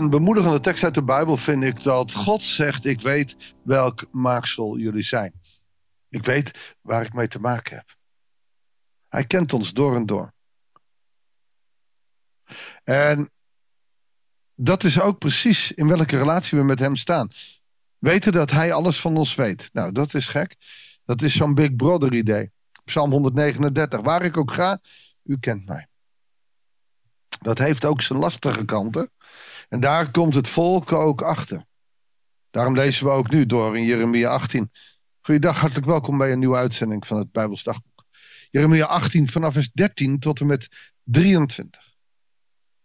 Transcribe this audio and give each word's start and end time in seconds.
Een 0.00 0.10
bemoedigende 0.10 0.60
tekst 0.60 0.84
uit 0.84 0.94
de 0.94 1.02
Bijbel 1.02 1.36
vind 1.36 1.62
ik 1.62 1.82
dat 1.82 2.12
God 2.12 2.42
zegt: 2.42 2.86
Ik 2.86 3.00
weet 3.00 3.36
welk 3.62 4.06
maaksel 4.10 4.78
jullie 4.78 5.02
zijn. 5.02 5.32
Ik 6.08 6.24
weet 6.24 6.76
waar 6.80 7.02
ik 7.02 7.12
mee 7.12 7.28
te 7.28 7.38
maken 7.38 7.76
heb. 7.76 7.96
Hij 9.08 9.24
kent 9.24 9.52
ons 9.52 9.72
door 9.72 9.94
en 9.94 10.06
door. 10.06 10.32
En 12.84 13.30
dat 14.54 14.84
is 14.84 15.00
ook 15.00 15.18
precies 15.18 15.72
in 15.72 15.86
welke 15.86 16.18
relatie 16.18 16.58
we 16.58 16.64
met 16.64 16.78
hem 16.78 16.96
staan. 16.96 17.28
Weten 17.98 18.32
dat 18.32 18.50
hij 18.50 18.72
alles 18.72 19.00
van 19.00 19.16
ons 19.16 19.34
weet. 19.34 19.68
Nou, 19.72 19.92
dat 19.92 20.14
is 20.14 20.26
gek. 20.26 20.56
Dat 21.04 21.22
is 21.22 21.36
zo'n 21.36 21.54
Big 21.54 21.74
Brother 21.74 22.14
idee. 22.14 22.50
Psalm 22.84 23.10
139. 23.10 24.00
Waar 24.00 24.22
ik 24.22 24.36
ook 24.36 24.52
ga, 24.52 24.78
u 25.22 25.38
kent 25.38 25.66
mij. 25.66 25.88
Dat 27.40 27.58
heeft 27.58 27.84
ook 27.84 28.00
zijn 28.00 28.18
lastige 28.18 28.64
kanten. 28.64 29.10
En 29.70 29.80
daar 29.80 30.10
komt 30.10 30.34
het 30.34 30.48
volk 30.48 30.92
ook 30.92 31.22
achter. 31.22 31.64
Daarom 32.50 32.74
lezen 32.74 33.04
we 33.04 33.10
ook 33.10 33.30
nu 33.30 33.46
door 33.46 33.76
in 33.76 33.84
Jeremia 33.84 34.30
18. 34.30 34.70
Goeiedag, 35.20 35.60
hartelijk 35.60 35.86
welkom 35.86 36.18
bij 36.18 36.32
een 36.32 36.38
nieuwe 36.38 36.56
uitzending 36.56 37.06
van 37.06 37.16
het 37.16 37.32
Bijbelsdagboek. 37.32 38.04
Jeremia 38.50 38.86
18 38.86 39.28
vanaf 39.28 39.52
vers 39.52 39.72
13 39.72 40.18
tot 40.18 40.40
en 40.40 40.46
met 40.46 40.92
23. 41.02 41.82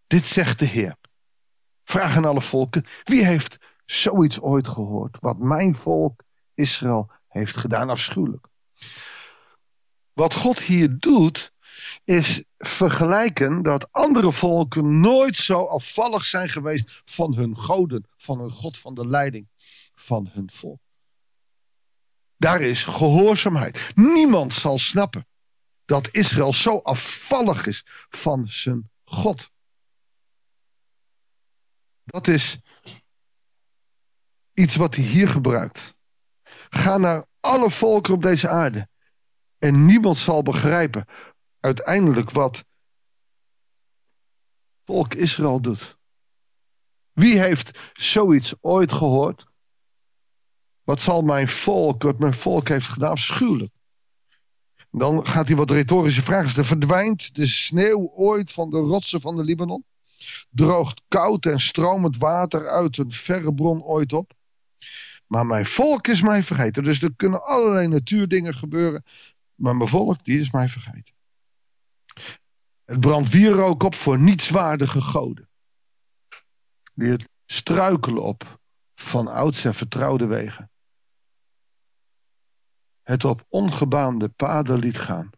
Dit 0.08 0.28
zegt 0.28 0.60
de 0.60 0.66
Heer. 0.66 0.96
Vraag 1.84 2.16
aan 2.16 2.26
alle 2.26 2.42
volken, 2.42 2.86
wie 3.04 3.26
heeft 3.26 3.58
zoiets 3.86 4.40
ooit 4.40 4.68
gehoord? 4.68 5.18
Wat 5.20 5.38
mijn 5.38 5.76
volk 5.76 6.24
Israël 6.54 7.12
heeft 7.28 7.58
gedaan, 7.58 7.90
afschuwelijk. 7.90 8.48
Wat 10.14 10.34
God 10.34 10.60
hier 10.60 11.00
doet, 11.00 11.54
is 12.06 12.44
vergelijken 12.58 13.62
dat 13.62 13.92
andere 13.92 14.32
volken 14.32 15.00
nooit 15.00 15.36
zo 15.36 15.66
afvallig 15.66 16.24
zijn 16.24 16.50
geweest 16.50 17.02
van 17.06 17.36
hun 17.36 17.58
goden, 17.58 18.06
van 18.18 18.40
hun 18.40 18.52
God, 18.52 18.78
van 18.78 18.94
de 18.94 19.08
leiding 19.08 19.48
van 19.94 20.30
hun 20.32 20.52
volk. 20.52 20.80
Daar 22.38 22.62
is 22.62 22.84
gehoorzaamheid. 22.84 23.92
Niemand 23.96 24.54
zal 24.54 24.78
snappen 24.78 25.28
dat 25.86 26.10
Israël 26.12 26.54
zo 26.54 26.78
afvallig 26.78 27.66
is 27.66 27.84
van 28.10 28.48
zijn 28.48 28.92
God. 29.04 29.50
Dat 32.04 32.28
is 32.28 32.60
iets 34.54 34.76
wat 34.76 34.96
hij 34.96 35.04
hier 35.04 35.30
gebruikt. 35.30 35.96
Ga 36.70 36.98
naar 36.98 37.26
alle 37.40 37.70
volken 37.70 38.14
op 38.14 38.22
deze 38.22 38.50
aarde. 38.50 38.88
En 39.58 39.86
niemand 39.86 40.18
zal 40.18 40.42
begrijpen 40.42 41.06
uiteindelijk 41.66 42.32
wat 42.32 42.66
volk 44.84 45.14
Israël 45.14 45.62
doet. 45.62 45.98
Wie 47.14 47.40
heeft 47.40 47.80
zoiets 47.94 48.54
ooit 48.62 48.92
gehoord? 48.92 49.44
Wat 50.84 51.00
zal 51.00 51.22
mijn 51.22 51.48
volk, 51.48 52.04
wat 52.04 52.20
mijn 52.20 52.34
volk 52.34 52.68
heeft 52.68 52.88
gedaan, 52.88 53.12
afschuwelijk. 53.12 53.74
Dan 54.92 55.26
gaat 55.26 55.48
hij 55.48 55.56
wat 55.56 55.70
retorische 55.70 56.22
vragen 56.22 56.50
stellen. 56.50 56.68
Verdwijnt 56.68 57.36
de 57.36 57.48
sneeuw 57.48 58.12
ooit 58.14 58.52
van 58.52 58.70
de 58.70 58.78
rotsen 58.78 59.22
van 59.22 59.36
de 59.36 59.44
Libanon? 59.44 59.86
Droogt 60.50 61.02
koud 61.08 61.46
en 61.46 61.60
stromend 61.60 62.18
water 62.18 62.68
uit 62.68 62.98
een 62.98 63.12
verre 63.12 63.54
bron 63.54 63.84
ooit 63.84 64.14
op? 64.14 64.34
Maar 65.28 65.46
mijn 65.46 65.66
volk 65.66 66.08
is 66.08 66.22
mij 66.22 66.44
vergeten. 66.44 66.84
Dus 66.84 67.02
er 67.02 67.16
kunnen 67.16 67.46
allerlei 67.46 67.88
natuurdingen 67.88 68.54
gebeuren. 68.54 69.04
Maar 69.56 69.76
mijn 69.76 69.90
volk, 69.90 70.24
die 70.24 70.40
is 70.40 70.52
mij 70.52 70.68
vergeten. 70.68 71.15
Het 72.86 73.00
brandt 73.00 73.30
wierook 73.30 73.84
op 73.84 73.96
voor 73.96 74.20
nietswaardige 74.20 75.02
goden. 75.02 75.50
Die 76.94 77.12
het 77.12 77.30
struikelen 77.46 78.24
op 78.24 78.60
van 78.96 79.28
oudsher 79.28 79.76
vertrouwde 79.76 80.28
wegen. 80.28 80.72
Het 83.02 83.24
op 83.24 83.46
ongebaande 83.48 84.30
paden 84.30 84.80
liet 84.80 84.98
gaan 84.98 85.30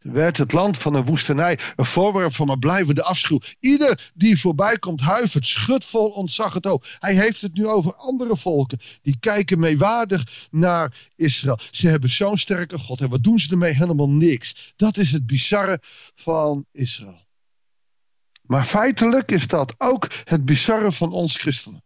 werd 0.00 0.36
het 0.36 0.52
land 0.52 0.76
van 0.76 0.94
een 0.94 1.04
woestenij 1.04 1.58
een 1.76 1.84
voorwerp 1.84 2.34
van 2.34 2.48
een 2.48 2.58
blijvende 2.58 3.02
afschuw. 3.02 3.40
Ieder 3.58 4.10
die 4.14 4.40
voorbij 4.40 4.78
komt 4.78 5.00
huivert, 5.00 5.46
schudt 5.46 5.84
vol 5.84 6.08
ontzag 6.08 6.54
het 6.54 6.66
oog. 6.66 6.96
Hij 6.98 7.14
heeft 7.14 7.40
het 7.40 7.54
nu 7.54 7.66
over 7.66 7.94
andere 7.94 8.36
volken. 8.36 8.78
Die 9.02 9.18
kijken 9.18 9.58
meewaardig 9.58 10.48
naar 10.50 11.08
Israël. 11.16 11.58
Ze 11.70 11.88
hebben 11.88 12.10
zo'n 12.10 12.38
sterke 12.38 12.78
God. 12.78 13.00
En 13.00 13.08
wat 13.08 13.22
doen 13.22 13.38
ze 13.38 13.50
ermee? 13.50 13.72
Helemaal 13.72 14.10
niks. 14.10 14.72
Dat 14.76 14.96
is 14.96 15.10
het 15.10 15.26
bizarre 15.26 15.80
van 16.14 16.66
Israël. 16.72 17.28
Maar 18.42 18.64
feitelijk 18.64 19.30
is 19.30 19.46
dat 19.46 19.74
ook 19.78 20.10
het 20.24 20.44
bizarre 20.44 20.92
van 20.92 21.12
ons 21.12 21.36
christenen. 21.36 21.82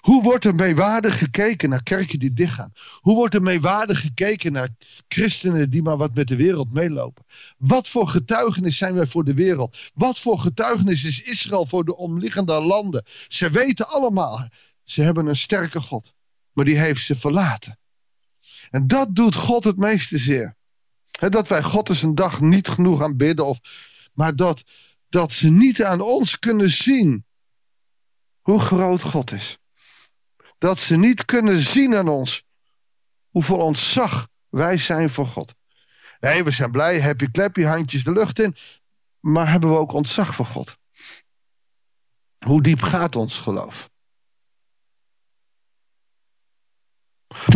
Hoe 0.00 0.22
wordt 0.22 0.44
er 0.44 0.54
meewaardig 0.54 1.18
gekeken 1.18 1.68
naar 1.68 1.82
kerken 1.82 2.18
die 2.18 2.32
dichtgaan? 2.32 2.72
Hoe 3.00 3.14
wordt 3.14 3.34
er 3.34 3.42
meewaardig 3.42 4.00
gekeken 4.00 4.52
naar 4.52 4.68
christenen 5.08 5.70
die 5.70 5.82
maar 5.82 5.96
wat 5.96 6.14
met 6.14 6.28
de 6.28 6.36
wereld 6.36 6.72
meelopen? 6.72 7.24
Wat 7.58 7.88
voor 7.88 8.08
getuigenis 8.08 8.76
zijn 8.76 8.94
wij 8.94 9.06
voor 9.06 9.24
de 9.24 9.34
wereld? 9.34 9.76
Wat 9.94 10.18
voor 10.18 10.38
getuigenis 10.38 11.04
is 11.04 11.22
Israël 11.22 11.66
voor 11.66 11.84
de 11.84 11.96
omliggende 11.96 12.52
landen? 12.52 13.04
Ze 13.26 13.50
weten 13.50 13.88
allemaal, 13.88 14.48
ze 14.82 15.02
hebben 15.02 15.26
een 15.26 15.36
sterke 15.36 15.80
God, 15.80 16.12
maar 16.52 16.64
die 16.64 16.78
heeft 16.78 17.04
ze 17.04 17.16
verlaten. 17.16 17.78
En 18.70 18.86
dat 18.86 19.14
doet 19.14 19.34
God 19.34 19.64
het 19.64 19.76
meeste 19.76 20.18
zeer. 20.18 20.56
dat 21.10 21.48
wij 21.48 21.62
God 21.62 21.88
eens 21.88 22.02
een 22.02 22.14
dag 22.14 22.40
niet 22.40 22.68
genoeg 22.68 23.02
aanbidden, 23.02 23.46
of, 23.46 23.58
maar 24.12 24.36
dat, 24.36 24.62
dat 25.08 25.32
ze 25.32 25.50
niet 25.50 25.84
aan 25.84 26.00
ons 26.00 26.38
kunnen 26.38 26.70
zien 26.70 27.24
hoe 28.40 28.60
groot 28.60 29.02
God 29.02 29.32
is 29.32 29.58
dat 30.58 30.78
ze 30.78 30.96
niet 30.96 31.24
kunnen 31.24 31.60
zien 31.60 31.94
aan 31.94 32.08
ons 32.08 32.44
hoeveel 33.28 33.58
ontzag 33.58 34.28
wij 34.48 34.78
zijn 34.78 35.10
voor 35.10 35.26
God. 35.26 35.54
Nee, 36.20 36.44
we 36.44 36.50
zijn 36.50 36.70
blij, 36.70 37.00
happy 37.00 37.30
clappy, 37.30 37.62
handjes 37.62 38.04
de 38.04 38.12
lucht 38.12 38.38
in. 38.38 38.54
Maar 39.20 39.50
hebben 39.50 39.70
we 39.70 39.76
ook 39.76 39.92
ontzag 39.92 40.34
voor 40.34 40.44
God? 40.44 40.76
Hoe 42.46 42.62
diep 42.62 42.82
gaat 42.82 43.16
ons 43.16 43.38
geloof? 43.38 43.90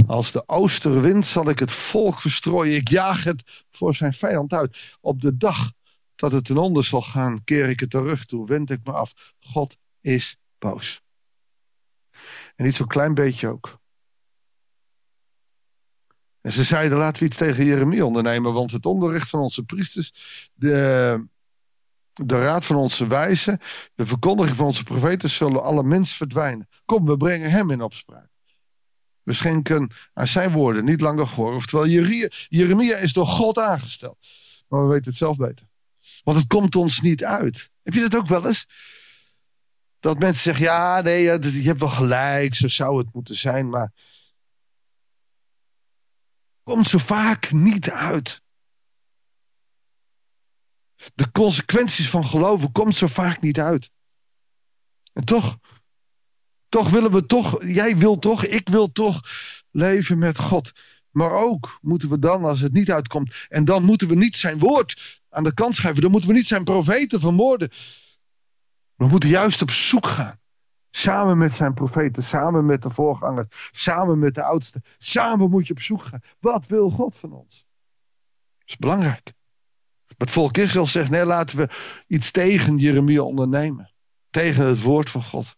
Als 0.06 0.32
de 0.32 0.48
oosterwind 0.48 1.26
zal 1.26 1.48
ik 1.48 1.58
het 1.58 1.72
volk 1.72 2.20
verstrooien. 2.20 2.76
Ik 2.76 2.88
jaag 2.88 3.24
het 3.24 3.64
voor 3.70 3.94
zijn 3.94 4.12
vijand 4.12 4.52
uit. 4.52 4.96
Op 5.00 5.20
de 5.20 5.36
dag 5.36 5.72
dat 6.14 6.32
het 6.32 6.44
ten 6.44 6.56
onder 6.56 6.84
zal 6.84 7.02
gaan, 7.02 7.44
keer 7.44 7.68
ik 7.68 7.80
het 7.80 7.90
terug 7.90 8.24
toe. 8.24 8.46
Wend 8.46 8.70
ik 8.70 8.80
me 8.84 8.92
af. 8.92 9.34
God 9.38 9.76
is 10.00 10.36
boos. 10.58 11.02
En 12.60 12.66
niet 12.66 12.74
zo'n 12.74 12.86
klein 12.86 13.14
beetje 13.14 13.48
ook. 13.48 13.80
En 16.40 16.52
ze 16.52 16.64
zeiden, 16.64 16.98
laten 16.98 17.20
we 17.20 17.26
iets 17.28 17.36
tegen 17.36 17.64
Jeremia 17.64 18.04
ondernemen, 18.04 18.52
want 18.52 18.70
het 18.70 18.86
onderricht 18.86 19.28
van 19.28 19.40
onze 19.40 19.62
priesters, 19.62 20.12
de, 20.54 21.26
de 22.12 22.38
raad 22.38 22.64
van 22.64 22.76
onze 22.76 23.06
wijzen, 23.06 23.58
de 23.94 24.06
verkondiging 24.06 24.56
van 24.56 24.66
onze 24.66 24.82
profeten 24.82 25.30
zullen 25.30 25.62
alle 25.62 25.82
mensen 25.82 26.16
verdwijnen. 26.16 26.68
Kom, 26.84 27.06
we 27.06 27.16
brengen 27.16 27.50
hem 27.50 27.70
in 27.70 27.82
opspraak. 27.82 28.28
We 29.22 29.32
schenken 29.32 29.90
aan 30.12 30.26
zijn 30.26 30.52
woorden 30.52 30.84
niet 30.84 31.00
langer 31.00 31.26
gehoor. 31.26 31.54
Oftewel, 31.54 31.86
Jeremia 32.48 32.96
is 32.96 33.12
door 33.12 33.26
God 33.26 33.58
aangesteld. 33.58 34.18
Maar 34.68 34.82
we 34.82 34.88
weten 34.88 35.08
het 35.08 35.16
zelf 35.16 35.36
beter. 35.36 35.66
Want 36.22 36.38
het 36.38 36.46
komt 36.46 36.76
ons 36.76 37.00
niet 37.00 37.24
uit. 37.24 37.70
Heb 37.82 37.94
je 37.94 38.00
dat 38.00 38.16
ook 38.16 38.26
wel 38.26 38.46
eens? 38.46 38.66
Dat 40.00 40.18
mensen 40.18 40.42
zeggen: 40.42 40.64
ja, 40.64 41.00
nee, 41.00 41.22
je 41.22 41.62
hebt 41.62 41.80
wel 41.80 41.88
gelijk, 41.88 42.54
zo 42.54 42.68
zou 42.68 42.98
het 42.98 43.14
moeten 43.14 43.36
zijn, 43.36 43.68
maar. 43.68 43.92
Komt 46.62 46.86
zo 46.86 46.98
vaak 46.98 47.52
niet 47.52 47.90
uit. 47.90 48.40
De 51.14 51.30
consequenties 51.30 52.10
van 52.10 52.24
geloven 52.24 52.72
komt 52.72 52.96
zo 52.96 53.06
vaak 53.06 53.40
niet 53.40 53.60
uit. 53.60 53.90
En 55.12 55.24
toch, 55.24 55.58
toch 56.68 56.90
willen 56.90 57.12
we 57.12 57.26
toch, 57.26 57.64
jij 57.64 57.96
wil 57.96 58.18
toch, 58.18 58.44
ik 58.44 58.68
wil 58.68 58.92
toch 58.92 59.20
leven 59.70 60.18
met 60.18 60.38
God. 60.38 60.72
Maar 61.10 61.30
ook 61.30 61.78
moeten 61.82 62.08
we 62.08 62.18
dan, 62.18 62.44
als 62.44 62.60
het 62.60 62.72
niet 62.72 62.90
uitkomt, 62.90 63.46
en 63.48 63.64
dan 63.64 63.84
moeten 63.84 64.08
we 64.08 64.14
niet 64.14 64.36
zijn 64.36 64.58
woord 64.58 65.20
aan 65.28 65.44
de 65.44 65.54
kant 65.54 65.74
schuiven, 65.74 66.02
dan 66.02 66.10
moeten 66.10 66.28
we 66.28 66.34
niet 66.34 66.46
zijn 66.46 66.64
profeten 66.64 67.20
vermoorden. 67.20 67.70
We 69.00 69.06
moeten 69.06 69.28
juist 69.28 69.62
op 69.62 69.70
zoek 69.70 70.06
gaan. 70.06 70.40
Samen 70.90 71.38
met 71.38 71.52
zijn 71.52 71.74
profeten, 71.74 72.22
samen 72.22 72.66
met 72.66 72.82
de 72.82 72.90
voorgangers, 72.90 73.68
samen 73.70 74.18
met 74.18 74.34
de 74.34 74.42
oudsten. 74.42 74.82
Samen 74.98 75.50
moet 75.50 75.66
je 75.66 75.72
op 75.72 75.80
zoek 75.80 76.02
gaan. 76.02 76.20
Wat 76.40 76.66
wil 76.66 76.90
God 76.90 77.16
van 77.16 77.32
ons? 77.32 77.66
Dat 78.58 78.68
is 78.68 78.76
belangrijk. 78.76 79.32
Het 80.16 80.30
volk 80.30 80.56
Israël 80.56 80.86
zegt, 80.86 81.10
nee, 81.10 81.24
laten 81.24 81.56
we 81.56 81.68
iets 82.06 82.30
tegen 82.30 82.76
Jeremia 82.76 83.22
ondernemen. 83.22 83.92
Tegen 84.30 84.66
het 84.66 84.82
woord 84.82 85.10
van 85.10 85.22
God. 85.22 85.56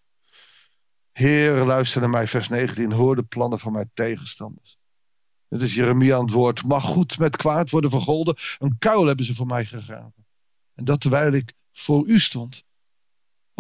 Heer, 1.13 1.65
luister 1.65 2.01
naar 2.01 2.11
mij, 2.11 2.27
vers 2.27 2.49
19. 2.49 2.93
Hoor 2.93 3.17
de 3.17 3.23
plannen 3.23 3.59
van 3.59 3.73
mijn 3.73 3.91
tegenstanders. 3.95 4.79
Het 5.49 5.63
is 5.63 5.75
Jeremia 5.75 6.17
aan 6.17 6.25
het 6.25 6.33
woord. 6.33 6.65
Mag 6.65 6.85
goed 6.85 7.19
met 7.19 7.37
kwaad 7.37 7.71
worden 7.71 7.91
vergolden. 7.91 8.37
Een 8.59 8.79
kuil 8.79 9.07
hebben 9.07 9.25
ze 9.25 9.35
voor 9.35 9.47
mij 9.47 9.65
gegraven. 9.65 10.27
En 10.75 10.85
dat 10.85 11.01
terwijl 11.01 11.33
ik 11.33 11.53
voor 11.73 12.07
u 12.07 12.19
stond 12.19 12.65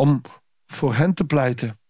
om 0.02 0.22
voor 0.66 0.94
hen 0.94 1.14
te 1.14 1.24
pleiten. 1.24 1.80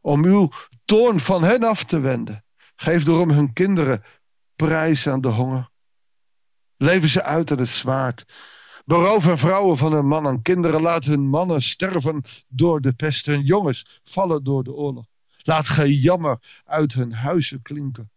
Om 0.00 0.24
uw 0.24 0.50
toorn 0.84 1.20
van 1.20 1.42
hen 1.42 1.62
af 1.62 1.84
te 1.84 2.00
wenden. 2.00 2.44
Geef 2.74 3.04
door 3.04 3.20
om 3.20 3.30
hun 3.30 3.52
kinderen 3.52 4.02
prijs 4.54 5.06
aan 5.06 5.20
de 5.20 5.28
honger. 5.28 5.70
Leven 6.76 7.08
ze 7.08 7.22
uit 7.22 7.50
aan 7.50 7.58
het 7.58 7.68
zwaard. 7.68 8.24
Beroof 8.84 9.24
hun 9.24 9.38
vrouwen 9.38 9.76
van 9.76 9.92
hun 9.92 10.06
man 10.06 10.26
en 10.26 10.42
kinderen. 10.42 10.80
Laat 10.80 11.04
hun 11.04 11.28
mannen 11.28 11.62
sterven 11.62 12.22
door 12.48 12.80
de 12.80 12.92
pest. 12.92 13.26
Hun 13.26 13.42
jongens 13.42 14.00
vallen 14.04 14.44
door 14.44 14.64
de 14.64 14.72
oorlog. 14.72 15.06
Laat 15.42 15.66
gejammer 15.66 16.62
uit 16.64 16.92
hun 16.92 17.12
huizen 17.12 17.62
klinken. 17.62 18.10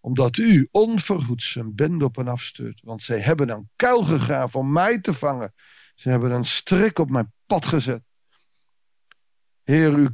Omdat 0.00 0.36
u 0.36 0.68
onverhoeds 0.70 1.54
een 1.54 1.74
bende 1.74 2.04
op 2.04 2.16
hen 2.16 2.28
afstuurt. 2.28 2.80
Want 2.84 3.02
zij 3.02 3.20
hebben 3.20 3.48
een 3.48 3.70
kuil 3.76 4.02
gegraven 4.02 4.60
om 4.60 4.72
mij 4.72 5.00
te 5.00 5.14
vangen. 5.14 5.52
Ze 5.94 6.08
hebben 6.08 6.30
een 6.30 6.44
strik 6.44 6.98
op 6.98 7.10
mijn 7.10 7.32
pad 7.46 7.64
gezet. 7.64 8.10
Heer, 9.72 9.92
u 9.92 10.08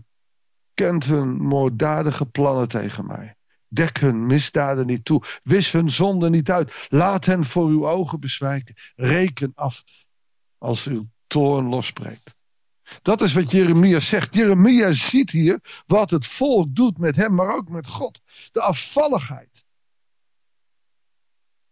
kent 0.75 1.05
hun 1.05 1.37
moorddadige 1.43 2.27
plannen 2.27 2.69
tegen 2.69 3.07
mij. 3.07 3.37
Dek 3.69 3.99
hun 3.99 4.27
misdaden 4.27 4.87
niet 4.87 5.05
toe. 5.05 5.23
Wis 5.43 5.73
hun 5.73 5.91
zonden 5.91 6.31
niet 6.31 6.51
uit. 6.51 6.87
Laat 6.89 7.25
hen 7.25 7.45
voor 7.45 7.67
uw 7.67 7.89
ogen 7.89 8.21
bezwijken. 8.21 8.75
Reken 8.97 9.53
af 9.55 9.85
als 10.59 10.87
uw 10.87 11.09
toorn 11.27 11.69
losbreekt. 11.69 12.35
Dat 13.03 13.21
is 13.21 13.33
wat 13.33 13.51
Jeremia 13.51 14.01
zegt. 14.01 14.35
Jeremia 14.35 14.93
ziet 14.93 15.31
hier 15.31 15.83
wat 15.87 16.11
het 16.11 16.27
volk 16.27 16.75
doet 16.75 16.99
met 16.99 17.17
hem, 17.17 17.35
maar 17.35 17.55
ook 17.55 17.69
met 17.69 17.87
God. 17.87 18.21
De 18.53 18.61
afvalligheid. 18.61 19.65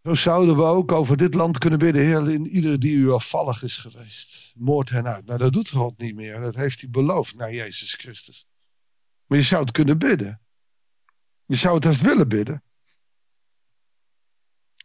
Zo 0.07 0.15
zouden 0.15 0.57
we 0.57 0.63
ook 0.63 0.93
over 0.93 1.17
dit 1.17 1.35
land 1.35 1.59
kunnen 1.59 1.79
bidden. 1.79 2.03
Heer, 2.03 2.31
in 2.31 2.47
ieder 2.47 2.79
die 2.79 2.97
u 2.97 3.11
afvallig 3.11 3.63
is 3.63 3.77
geweest, 3.77 4.53
moord 4.57 4.91
hen 4.91 5.07
uit. 5.07 5.27
Nou, 5.27 5.39
dat 5.39 5.53
doet 5.53 5.69
God 5.69 5.99
niet 5.99 6.15
meer. 6.15 6.41
Dat 6.41 6.55
heeft 6.55 6.81
hij 6.81 6.91
beloofd 6.91 7.35
naar 7.35 7.53
Jezus 7.53 7.95
Christus. 7.95 8.47
Maar 9.27 9.39
je 9.39 9.45
zou 9.45 9.61
het 9.61 9.71
kunnen 9.71 9.99
bidden. 9.99 10.41
Je 11.47 11.57
zou 11.57 11.75
het 11.75 11.85
eens 11.85 12.01
willen 12.01 12.29
bidden. 12.29 12.63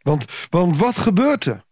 Want, 0.02 0.24
want 0.48 0.76
wat 0.76 0.96
gebeurt 0.96 1.44
er? 1.44 1.64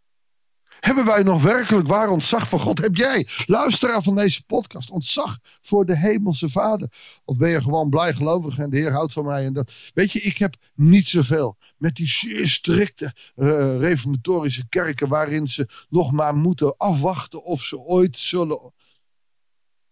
Hebben 0.81 1.05
wij 1.05 1.23
nog 1.23 1.43
werkelijk 1.43 1.88
waar 1.88 2.09
ontzag 2.09 2.49
voor 2.49 2.61
God? 2.61 2.79
Heb 2.79 2.97
jij, 2.97 3.27
luisteraar 3.47 4.03
van 4.03 4.15
deze 4.15 4.44
podcast, 4.44 4.91
ontzag 4.91 5.38
voor 5.61 5.87
de 5.87 5.97
hemelse 5.97 6.49
Vader? 6.49 6.93
Of 7.25 7.37
ben 7.37 7.50
je 7.50 7.62
gewoon 7.62 7.91
blij 7.91 8.15
gelovig 8.15 8.59
en 8.59 8.71
de 8.71 8.77
Heer 8.77 8.93
houdt 8.93 9.12
van 9.12 9.25
mij? 9.25 9.44
En 9.44 9.53
dat, 9.53 9.73
weet 9.94 10.12
je, 10.12 10.21
ik 10.21 10.37
heb 10.37 10.56
niet 10.75 11.06
zoveel 11.06 11.56
met 11.77 11.94
die 11.94 12.06
zeer 12.06 12.49
strikte 12.49 13.15
uh, 13.37 13.77
reformatorische 13.77 14.69
kerken 14.69 15.09
waarin 15.09 15.47
ze 15.47 15.69
nog 15.88 16.12
maar 16.12 16.35
moeten 16.35 16.77
afwachten 16.77 17.43
of 17.43 17.62
ze 17.62 17.79
ooit 17.79 18.17
zullen. 18.17 18.73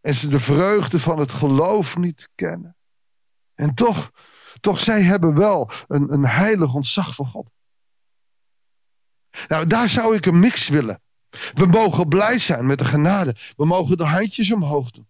En 0.01 0.15
ze 0.15 0.29
de 0.29 0.41
vreugde 0.41 0.99
van 0.99 1.19
het 1.19 1.31
geloof 1.31 1.97
niet 1.97 2.29
kennen. 2.35 2.77
En 3.55 3.75
toch, 3.75 4.11
toch 4.61 4.79
zij 4.79 5.03
hebben 5.03 5.35
wel 5.35 5.71
een, 5.89 6.13
een 6.13 6.27
heilig 6.27 6.75
ontzag 6.75 7.15
voor 7.15 7.27
God. 7.27 7.51
Nou, 9.47 9.67
daar 9.67 9.89
zou 9.89 10.17
ik 10.17 10.27
een 10.27 10.39
mix 10.39 10.69
willen. 10.69 11.01
We 11.55 11.67
mogen 11.67 12.09
blij 12.09 12.39
zijn 12.39 12.67
met 12.67 12.79
de 12.79 12.85
genade. 12.85 13.35
We 13.57 13.67
mogen 13.67 13.97
de 13.97 14.05
handjes 14.05 14.53
omhoog 14.53 14.91
doen. 14.91 15.09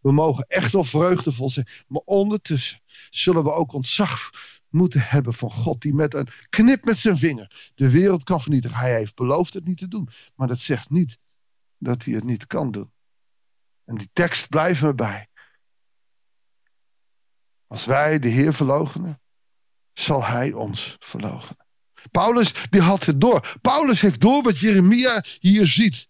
We 0.00 0.12
mogen 0.12 0.44
echt 0.48 0.72
wel 0.72 0.84
vreugdevol 0.84 1.50
zijn. 1.50 1.66
Maar 1.86 2.02
ondertussen 2.04 2.80
zullen 3.10 3.44
we 3.44 3.52
ook 3.52 3.72
ontzag 3.72 4.30
moeten 4.68 5.00
hebben 5.00 5.34
van 5.34 5.50
God. 5.50 5.80
Die 5.80 5.94
met 5.94 6.14
een 6.14 6.28
knip 6.48 6.84
met 6.84 6.98
zijn 6.98 7.18
vinger 7.18 7.70
de 7.74 7.90
wereld 7.90 8.22
kan 8.22 8.40
vernietigen. 8.40 8.78
Hij 8.78 8.94
heeft 8.94 9.14
beloofd 9.14 9.52
het 9.52 9.64
niet 9.64 9.78
te 9.78 9.88
doen. 9.88 10.08
Maar 10.34 10.48
dat 10.48 10.58
zegt 10.58 10.90
niet 10.90 11.18
dat 11.78 12.04
hij 12.04 12.14
het 12.14 12.24
niet 12.24 12.46
kan 12.46 12.70
doen. 12.70 12.92
En 13.84 13.96
die 13.96 14.10
tekst 14.12 14.48
blijft 14.48 14.82
me 14.82 14.94
bij. 14.94 15.28
Als 17.66 17.84
wij 17.84 18.18
de 18.18 18.28
Heer 18.28 18.54
verloochenen, 18.54 19.20
zal 19.92 20.24
Hij 20.24 20.52
ons 20.52 20.96
verloochenen. 20.98 21.69
Paulus 22.10 22.52
die 22.70 22.80
had 22.80 23.04
het 23.04 23.20
door. 23.20 23.58
Paulus 23.60 24.00
heeft 24.00 24.20
door 24.20 24.42
wat 24.42 24.58
Jeremia 24.58 25.24
hier 25.38 25.66
ziet. 25.66 26.08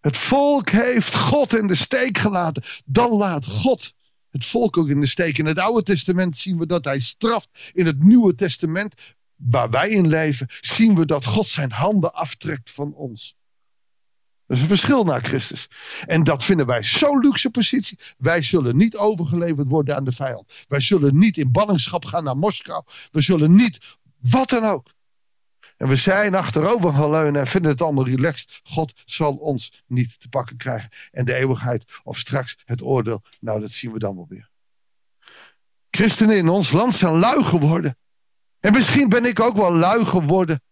Het 0.00 0.16
volk 0.16 0.70
heeft 0.70 1.14
God 1.14 1.54
in 1.54 1.66
de 1.66 1.74
steek 1.74 2.18
gelaten. 2.18 2.62
Dan 2.84 3.10
laat 3.10 3.46
God 3.46 3.92
het 4.30 4.44
volk 4.44 4.76
ook 4.76 4.88
in 4.88 5.00
de 5.00 5.06
steek. 5.06 5.38
In 5.38 5.46
het 5.46 5.58
Oude 5.58 5.82
Testament 5.82 6.38
zien 6.38 6.58
we 6.58 6.66
dat 6.66 6.84
hij 6.84 7.00
straft. 7.00 7.70
In 7.72 7.86
het 7.86 8.02
Nieuwe 8.02 8.34
Testament, 8.34 8.94
waar 9.36 9.70
wij 9.70 9.88
in 9.88 10.08
leven, 10.08 10.46
zien 10.60 10.94
we 10.94 11.06
dat 11.06 11.24
God 11.24 11.48
zijn 11.48 11.72
handen 11.72 12.14
aftrekt 12.14 12.70
van 12.70 12.94
ons. 12.94 13.36
Dat 14.46 14.56
is 14.56 14.62
een 14.62 14.68
verschil 14.68 15.04
naar 15.04 15.22
Christus. 15.24 15.68
En 16.06 16.22
dat 16.22 16.44
vinden 16.44 16.66
wij 16.66 16.82
zo'n 16.82 17.18
luxe 17.18 17.50
positie. 17.50 17.98
Wij 18.18 18.42
zullen 18.42 18.76
niet 18.76 18.96
overgeleverd 18.96 19.68
worden 19.68 19.96
aan 19.96 20.04
de 20.04 20.12
vijand. 20.12 20.64
Wij 20.68 20.80
zullen 20.80 21.18
niet 21.18 21.36
in 21.36 21.52
ballingschap 21.52 22.04
gaan 22.04 22.24
naar 22.24 22.36
Moskou. 22.36 22.84
We 23.10 23.20
zullen 23.20 23.54
niet, 23.54 23.78
wat 24.18 24.48
dan 24.48 24.64
ook. 24.64 24.90
En 25.78 25.88
we 25.88 25.96
zijn 25.96 26.34
achterover 26.34 26.92
gaan 26.92 27.10
leunen 27.10 27.40
en 27.40 27.46
vinden 27.46 27.70
het 27.70 27.82
allemaal 27.82 28.06
relaxed. 28.06 28.60
God 28.62 28.92
zal 29.04 29.34
ons 29.34 29.82
niet 29.86 30.20
te 30.20 30.28
pakken 30.28 30.56
krijgen. 30.56 30.90
En 31.10 31.24
de 31.24 31.34
eeuwigheid 31.34 31.84
of 32.02 32.18
straks 32.18 32.56
het 32.64 32.82
oordeel, 32.82 33.22
nou 33.40 33.60
dat 33.60 33.70
zien 33.70 33.92
we 33.92 33.98
dan 33.98 34.14
wel 34.14 34.26
weer. 34.28 34.50
Christenen 35.90 36.36
in 36.36 36.48
ons 36.48 36.70
land 36.70 36.94
zijn 36.94 37.12
lui 37.12 37.44
geworden. 37.44 37.98
En 38.60 38.72
misschien 38.72 39.08
ben 39.08 39.24
ik 39.24 39.40
ook 39.40 39.56
wel 39.56 39.72
lui 39.72 40.04
geworden. 40.04 40.62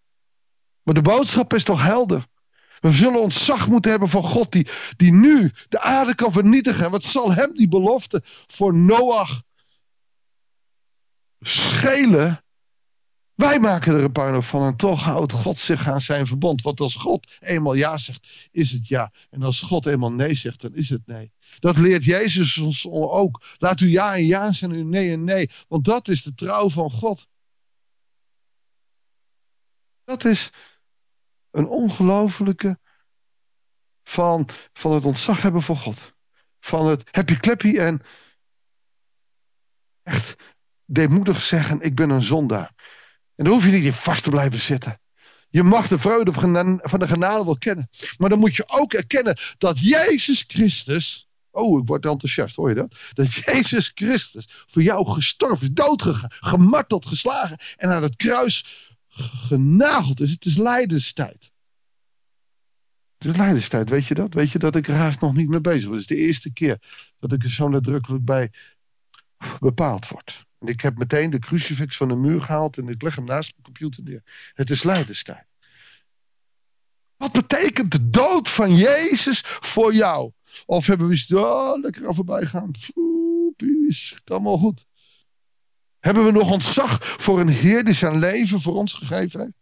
Maar 0.83 0.95
de 0.95 1.03
boodschap 1.03 1.55
is 1.55 1.65
toch 1.65 1.83
helder. 1.83 2.27
We 2.81 2.91
zullen 2.91 3.21
ontzag 3.21 3.69
moeten 3.69 3.91
hebben 3.91 4.09
van 4.09 4.23
God 4.23 4.53
die, 4.53 4.69
die 4.97 5.13
nu 5.13 5.53
de 5.69 5.81
aarde 5.81 6.15
kan 6.15 6.33
vernietigen. 6.33 6.85
En 6.85 6.91
wat 6.91 7.03
zal 7.03 7.33
hem 7.33 7.55
die 7.55 7.69
belofte 7.69 8.23
voor 8.47 8.75
Noach 8.75 9.43
schelen? 11.41 12.45
Wij 13.37 13.61
maken 13.61 13.95
er 13.95 14.05
een 14.05 14.13
puinhoop 14.13 14.45
van 14.45 14.63
en 14.63 14.77
toch 14.77 15.03
houdt 15.03 15.33
God 15.33 15.59
zich 15.59 15.89
aan 15.89 16.01
zijn 16.01 16.27
verbond. 16.27 16.63
Want 16.63 16.81
als 16.81 16.95
God 16.95 17.37
eenmaal 17.39 17.75
ja 17.75 17.97
zegt, 17.97 18.49
is 18.51 18.71
het 18.71 18.89
ja. 18.89 19.13
En 19.31 19.43
als 19.43 19.61
God 19.61 19.87
eenmaal 19.87 20.13
nee 20.13 20.35
zegt, 20.35 20.61
dan 20.61 20.75
is 20.75 20.89
het 20.89 21.07
nee. 21.07 21.33
Dat 21.59 21.77
leert 21.77 22.05
Jezus 22.05 22.59
ons 22.59 22.87
ook. 22.91 23.43
Laat 23.59 23.81
u 23.81 23.89
ja 23.89 24.15
en 24.15 24.25
ja 24.25 24.53
zijn 24.53 24.73
en 24.73 24.89
nee 24.89 25.13
en 25.13 25.25
nee. 25.25 25.51
Want 25.69 25.85
dat 25.85 26.09
is 26.09 26.23
de 26.23 26.35
trouw 26.35 26.71
van 26.71 26.91
God. 26.91 27.27
Dat 30.05 30.25
is 30.25 30.51
een 31.51 31.67
ongelofelijke 31.67 32.79
van, 34.03 34.49
van 34.73 34.93
het 34.93 35.05
ontzag 35.05 35.43
hebben 35.43 35.63
voor 35.63 35.77
God. 35.77 36.15
Van 36.61 36.87
het 36.87 37.09
happy 37.11 37.37
clappy 37.37 37.79
en 37.79 38.03
echt 40.03 40.35
deemoedig 40.85 41.43
zeggen, 41.43 41.81
ik 41.81 41.95
ben 41.95 42.11
een 42.11 42.23
zondaar. 42.23 42.75
En 43.37 43.45
dan 43.45 43.53
hoef 43.53 43.65
je 43.65 43.71
niet 43.71 43.85
in 43.85 43.93
vast 43.93 44.23
te 44.23 44.31
blijven 44.31 44.59
zitten. 44.59 45.01
Je 45.49 45.63
mag 45.63 45.89
de 45.89 45.99
vreugde 45.99 46.33
van 46.83 46.99
de 46.99 47.09
genade 47.09 47.45
wel 47.45 47.59
kennen. 47.59 47.89
Maar 48.19 48.29
dan 48.29 48.39
moet 48.39 48.57
je 48.57 48.69
ook 48.69 48.93
erkennen 48.93 49.39
dat 49.57 49.79
Jezus 49.79 50.45
Christus. 50.47 51.29
Oh, 51.51 51.81
ik 51.81 51.87
word 51.87 52.05
enthousiast, 52.05 52.57
hoor 52.57 52.69
je 52.69 52.75
dat? 52.75 52.97
Dat 53.13 53.33
Jezus 53.33 53.91
Christus 53.95 54.45
voor 54.49 54.83
jou 54.83 55.11
gestorven 55.11 55.67
is, 55.67 55.73
doodgegaan, 55.73 56.31
gemarteld, 56.31 57.07
geslagen 57.07 57.59
en 57.77 57.89
aan 57.91 58.03
het 58.03 58.17
kruis 58.17 58.87
genageld 59.09 60.21
is. 60.21 60.31
Het 60.31 60.45
is 60.45 60.57
lijdenstijd. 60.57 61.51
Het 63.19 63.31
is 63.31 63.37
lijdenstijd, 63.37 63.89
weet 63.89 64.07
je 64.07 64.15
dat? 64.15 64.35
Weet 64.35 64.51
je 64.51 64.59
dat 64.59 64.77
ik 64.77 64.89
er 64.89 64.95
haast 64.95 65.21
nog 65.21 65.35
niet 65.35 65.49
mee 65.49 65.61
bezig 65.61 65.89
ben? 65.89 65.99
Het 65.99 66.11
is 66.11 66.17
de 66.17 66.25
eerste 66.27 66.53
keer 66.53 66.79
dat 67.19 67.33
ik 67.33 67.45
er 67.45 67.51
zo 67.51 67.69
nadrukkelijk 67.69 68.25
bij 68.25 68.53
bepaald 69.61 70.09
word. 70.09 70.26
En 70.59 70.67
ik 70.67 70.81
heb 70.81 70.99
meteen 70.99 71.31
de 71.31 71.39
crucifix 71.39 71.97
van 71.97 72.09
de 72.09 72.15
muur 72.15 72.43
gehaald 72.43 72.79
en 72.79 72.89
ik 72.89 73.03
leg 73.03 73.15
hem 73.15 73.25
naast 73.25 73.53
mijn 73.53 73.65
computer 73.65 74.03
neer. 74.03 74.51
Het 74.55 74.71
is 74.71 74.83
lijdenstijd. 74.83 75.47
Wat 77.17 77.33
betekent 77.33 77.91
de 77.91 78.11
dood 78.11 78.49
van 78.49 78.77
Jezus 78.77 79.43
voor 79.45 79.95
jou? 79.95 80.33
Of 80.67 80.87
hebben 80.87 81.09
we 81.09 81.17
zo 81.17 81.43
oh, 81.43 81.81
lekker 81.81 82.07
al 82.07 82.15
voorbij 82.15 82.47
gaan? 82.47 82.71
Is 83.87 84.21
allemaal 84.25 84.59
goed. 84.59 84.87
Hebben 85.99 86.25
we 86.25 86.31
nog 86.31 86.51
ontzag 86.51 86.99
voor 87.03 87.41
een 87.41 87.49
Heer 87.49 87.85
die 87.85 87.95
zijn 87.95 88.19
leven 88.19 88.61
voor 88.61 88.75
ons 88.75 88.93
gegeven 88.93 89.41
heeft? 89.41 89.53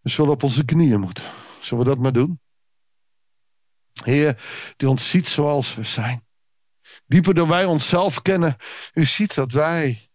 We 0.00 0.10
zullen 0.10 0.32
op 0.32 0.42
onze 0.42 0.64
knieën 0.64 1.00
moeten. 1.00 1.24
Zullen 1.60 1.84
we 1.84 1.90
dat 1.90 1.98
maar 1.98 2.12
doen? 2.12 2.40
Heer, 4.02 4.42
die 4.76 4.88
ons 4.88 5.10
ziet 5.10 5.26
zoals 5.26 5.74
we 5.74 5.82
zijn. 5.82 6.26
Dieper 7.06 7.34
dan 7.34 7.48
wij 7.48 7.64
onszelf 7.64 8.22
kennen. 8.22 8.56
U 8.94 9.04
ziet 9.04 9.34
dat 9.34 9.52
wij 9.52 10.10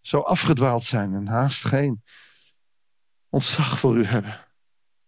zo 0.00 0.18
afgedwaald 0.20 0.84
zijn 0.84 1.14
en 1.14 1.26
haast 1.26 1.64
geen 1.64 2.02
ontzag 3.28 3.78
voor 3.78 3.96
u 3.96 4.04
hebben. 4.04 4.46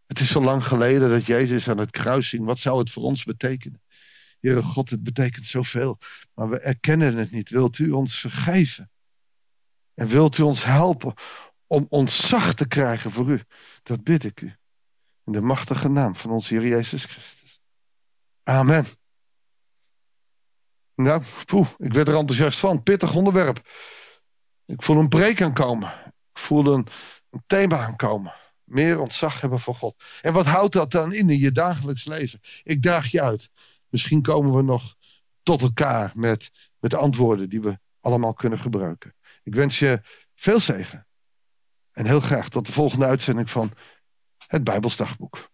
Het 0.06 0.21
is 0.21 0.30
zo 0.30 0.40
lang 0.40 0.66
geleden 0.66 1.09
dat 1.09 1.26
Jezus 1.26 1.68
aan 1.68 1.78
het 1.78 1.90
kruis 1.90 2.28
ging. 2.28 2.44
Wat 2.44 2.59
zou 2.59 2.78
het 2.78 2.90
voor 2.90 3.02
ons 3.02 3.25
betekenen? 3.25 3.83
Heere 4.40 4.62
God, 4.62 4.90
het 4.90 5.02
betekent 5.02 5.47
zoveel. 5.47 5.99
Maar 6.35 6.49
we 6.49 6.59
erkennen 6.59 7.16
het 7.16 7.30
niet. 7.30 7.50
Wilt 7.50 7.78
u 7.78 7.90
ons 7.90 8.18
vergeven? 8.18 8.90
En 9.94 10.06
wilt 10.06 10.38
u 10.38 10.42
ons 10.42 10.64
helpen 10.64 11.14
om 11.66 11.87
ontzag 11.88 12.54
te 12.54 12.66
krijgen 12.66 13.11
voor 13.11 13.30
u? 13.30 13.40
Dat 13.83 14.02
bid 14.02 14.25
ik 14.25 14.40
u. 14.40 14.56
In 15.25 15.33
de 15.33 15.40
machtige 15.40 15.88
naam 15.88 16.14
van 16.14 16.30
onze 16.30 16.54
Heer 16.54 16.68
Jezus 16.68 17.04
Christus. 17.04 17.61
Amen. 18.42 18.87
Nou, 20.95 21.23
poeh, 21.45 21.69
ik 21.79 21.93
werd 21.93 22.09
er 22.09 22.17
enthousiast 22.17 22.59
van. 22.59 22.83
Pittig 22.83 23.15
onderwerp. 23.15 23.69
Ik 24.65 24.83
voel 24.83 24.99
een 24.99 25.09
preek 25.09 25.43
aankomen. 25.43 25.93
Ik 26.33 26.39
voel 26.39 26.75
een, 26.75 26.87
een 27.31 27.43
thema 27.47 27.79
aankomen. 27.79 28.35
Meer 28.65 29.01
ontzag 29.01 29.41
hebben 29.41 29.61
voor 29.61 29.75
God. 29.75 29.95
En 30.21 30.33
wat 30.33 30.47
houdt 30.47 30.73
dat 30.73 30.91
dan 30.91 31.13
in 31.13 31.31
in 31.31 31.39
je 31.39 31.51
dagelijks 31.51 32.05
leven? 32.05 32.41
Ik 32.63 32.83
daag 32.83 33.07
je 33.07 33.23
uit. 33.23 33.51
Misschien 33.89 34.23
komen 34.23 34.55
we 34.55 34.63
nog 34.63 34.95
tot 35.43 35.63
elkaar 35.63 36.13
met, 36.15 36.51
met 36.79 36.95
antwoorden 36.95 37.49
die 37.49 37.61
we 37.61 37.79
allemaal 38.01 38.35
kunnen 38.35 38.59
gebruiken. 38.59 39.15
Ik 39.43 39.55
wens 39.55 39.79
je 39.79 40.01
veel 40.35 40.61
zegen. 40.61 41.07
En 41.93 42.07
heel 42.07 42.21
graag 42.21 42.49
tot 42.49 42.67
de 42.67 42.73
volgende 42.73 43.07
uitzending 43.07 43.51
van 43.51 43.73
het 44.47 44.65
Bijbelsdagboek. 44.65 45.51